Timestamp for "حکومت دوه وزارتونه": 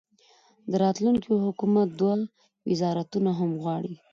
1.45-3.31